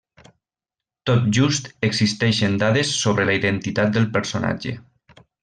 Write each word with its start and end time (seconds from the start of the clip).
Tot 1.09 1.27
just 1.37 1.69
existeixen 1.89 2.57
dades 2.65 2.95
sobre 3.03 3.27
la 3.31 3.37
identitat 3.41 3.93
del 3.99 4.09
personatge. 4.19 4.75